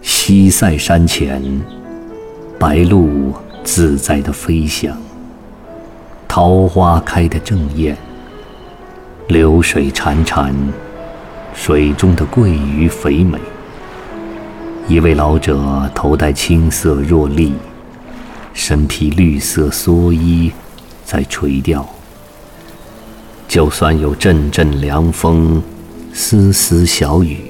[0.00, 1.42] 西塞山前，
[2.56, 3.34] 白鹭
[3.64, 4.96] 自在的飞翔，
[6.28, 7.96] 桃花开得正艳，
[9.26, 10.54] 流水潺潺，
[11.52, 13.36] 水中的桂鱼肥美。
[14.86, 17.52] 一位老者头戴青色若笠，
[18.54, 20.52] 身披绿色蓑衣，
[21.04, 21.84] 在垂钓。
[23.48, 25.60] 就算有阵阵凉风，
[26.12, 27.49] 丝丝小雨。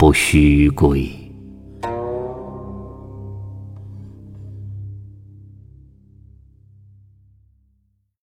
[0.00, 1.29] 不须归。